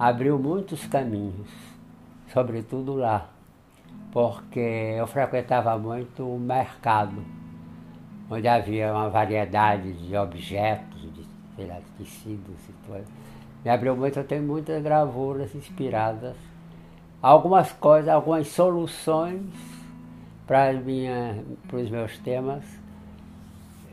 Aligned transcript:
abriu 0.00 0.38
muitos 0.38 0.86
caminhos, 0.86 1.50
sobretudo 2.32 2.94
lá, 2.94 3.28
porque 4.10 4.58
eu 4.96 5.06
frequentava 5.06 5.76
muito 5.76 6.26
o 6.26 6.40
mercado, 6.40 7.22
onde 8.30 8.48
havia 8.48 8.94
uma 8.94 9.10
variedade 9.10 9.92
de 9.92 10.16
objetos, 10.16 11.02
de, 11.02 11.28
tecidos 11.98 12.56
e 12.66 12.72
tudo. 12.86 13.04
Me 13.62 13.70
abriu 13.70 13.94
muito, 13.94 14.18
eu 14.18 14.24
tenho 14.24 14.42
muitas 14.42 14.82
gravuras 14.82 15.54
inspiradas, 15.54 16.34
algumas 17.20 17.70
coisas, 17.70 18.08
algumas 18.08 18.48
soluções 18.48 19.52
para 20.46 20.72
os 21.74 21.90
meus 21.90 22.16
temas, 22.20 22.64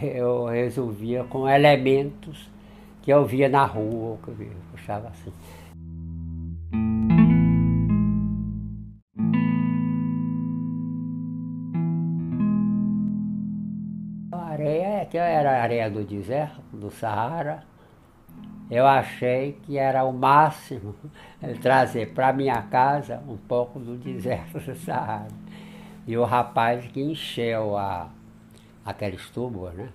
eu 0.00 0.44
resolvia 0.44 1.24
com 1.24 1.48
elementos 1.48 2.48
que 3.02 3.10
eu 3.12 3.24
via 3.24 3.48
na 3.48 3.64
rua, 3.64 4.18
que 4.22 4.30
eu 4.30 4.36
puxava 4.70 5.08
assim. 5.08 5.32
A 14.32 14.52
areia, 14.52 15.06
que 15.06 15.16
era 15.16 15.58
a 15.58 15.62
areia 15.62 15.90
do 15.90 16.04
deserto, 16.04 16.60
do 16.72 16.90
Saara, 16.90 17.62
eu 18.70 18.86
achei 18.86 19.58
que 19.64 19.78
era 19.78 20.04
o 20.04 20.12
máximo 20.12 20.94
trazer 21.60 22.12
para 22.12 22.32
minha 22.32 22.62
casa 22.62 23.22
um 23.26 23.36
pouco 23.36 23.80
do 23.80 23.96
deserto 23.96 24.60
do 24.60 24.74
Saara. 24.76 25.28
E 26.06 26.16
o 26.16 26.24
rapaz 26.24 26.86
que 26.86 27.00
encheu 27.02 27.76
a, 27.76 28.10
aqueles 28.84 29.28
tubos, 29.30 29.72
né? 29.74 29.88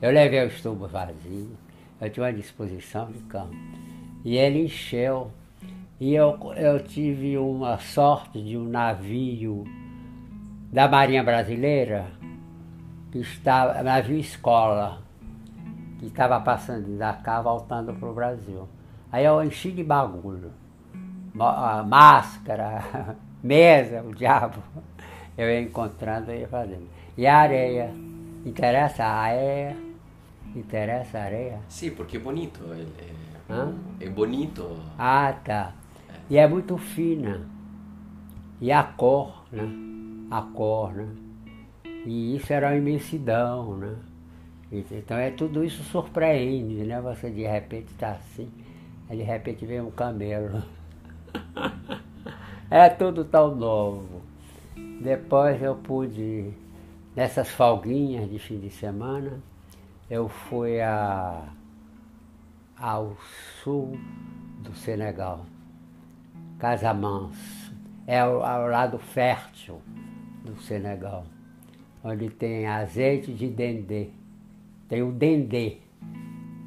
Eu 0.00 0.10
levei 0.10 0.46
os 0.46 0.60
tubos 0.60 0.90
vazios, 0.90 1.56
eu 2.00 2.10
tinha 2.10 2.26
uma 2.26 2.32
disposição 2.32 3.10
de 3.10 3.18
campo. 3.20 3.54
E 4.24 4.36
ele 4.36 4.64
encheu. 4.64 5.30
E 6.00 6.14
eu, 6.14 6.38
eu 6.56 6.82
tive 6.82 7.38
uma 7.38 7.78
sorte 7.78 8.42
de 8.42 8.56
um 8.56 8.64
navio 8.64 9.64
da 10.72 10.88
Marinha 10.88 11.22
Brasileira, 11.22 12.06
que 13.12 13.18
estava, 13.18 13.82
navio 13.82 14.18
escola, 14.18 14.98
que 16.00 16.06
estava 16.06 16.40
passando 16.40 16.98
da 16.98 17.12
cá 17.12 17.40
voltando 17.40 17.94
para 17.94 18.08
o 18.08 18.14
Brasil. 18.14 18.68
Aí 19.12 19.24
eu 19.24 19.42
enchi 19.44 19.70
de 19.70 19.84
bagulho. 19.84 20.50
Máscara, 21.32 23.16
mesa, 23.42 24.02
o 24.02 24.14
diabo. 24.14 24.60
Eu 25.38 25.48
ia 25.48 25.60
encontrando 25.60 26.32
e 26.32 26.46
fazendo. 26.46 26.88
E 27.16 27.26
a 27.26 27.38
areia. 27.38 27.90
Interessa 28.44 29.04
a 29.04 29.12
areia? 29.12 29.83
Interessa 30.54 31.18
a 31.18 31.22
areia? 31.24 31.60
Sim, 31.68 31.90
porque 31.90 32.16
é 32.16 32.20
bonito. 32.20 32.60
É, 32.72 33.52
é, 33.52 34.06
é 34.06 34.08
bonito. 34.08 34.78
Ah, 34.98 35.34
tá. 35.44 35.74
É. 36.08 36.14
E 36.30 36.36
é 36.36 36.46
muito 36.46 36.78
fina. 36.78 37.46
E 38.60 38.70
a 38.70 38.82
cor, 38.82 39.44
né? 39.50 39.68
A 40.30 40.42
cor, 40.42 40.92
né? 40.94 41.08
E 42.06 42.36
isso 42.36 42.52
era 42.52 42.68
uma 42.68 42.76
imensidão, 42.76 43.76
né? 43.76 43.96
Então 44.70 45.16
é 45.16 45.30
tudo 45.30 45.64
isso 45.64 45.82
surpreende, 45.84 46.84
né? 46.84 47.00
Você 47.00 47.30
de 47.30 47.42
repente 47.42 47.86
está 47.92 48.12
assim, 48.12 48.50
aí 49.08 49.16
de 49.16 49.22
repente 49.22 49.64
vem 49.64 49.80
um 49.80 49.90
camelo. 49.90 50.62
é 52.70 52.88
tudo 52.88 53.24
tão 53.24 53.54
novo. 53.54 54.22
Depois 55.00 55.62
eu 55.62 55.76
pude, 55.76 56.52
nessas 57.14 57.50
folguinhas 57.50 58.28
de 58.28 58.38
fim 58.38 58.58
de 58.58 58.70
semana, 58.70 59.40
eu 60.14 60.28
fui 60.28 60.80
a, 60.80 61.42
ao 62.78 63.16
sul 63.60 63.98
do 64.60 64.72
Senegal, 64.72 65.44
Casamance. 66.56 67.64
É 68.06 68.20
ao, 68.20 68.68
lado 68.68 68.98
fértil 68.98 69.80
do 70.44 70.54
Senegal, 70.62 71.24
onde 72.04 72.28
tem 72.28 72.66
azeite 72.66 73.32
de 73.32 73.48
dendê. 73.48 74.10
Tem 74.88 75.02
o 75.02 75.10
dendê, 75.10 75.78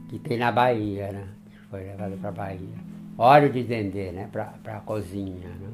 que 0.09 0.19
tem 0.19 0.38
na 0.38 0.52
Bahia, 0.52 1.12
né? 1.12 1.28
Que 1.50 1.58
foi 1.68 1.84
levado 1.84 2.18
para 2.18 2.29
a 2.29 2.34
Bahia. 2.34 2.78
Óleo 3.18 3.50
de 3.50 3.64
dendê, 3.64 4.12
né? 4.12 4.28
Para 4.29 4.78
a 4.78 4.79
cozinha, 4.81 5.47
né? 5.47 5.69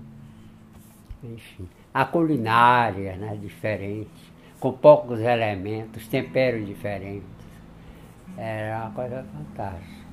Enfim. 1.23 1.67
A 1.91 2.05
culinária, 2.05 3.15
né? 3.15 3.35
Diferente, 3.41 4.31
com 4.59 4.73
poucos 4.73 5.21
elementos, 5.21 6.07
temperos 6.07 6.67
diferentes. 6.67 7.42
Era 8.37 8.81
uma 8.85 8.91
coisa 8.93 9.23
fantástica. 9.23 10.12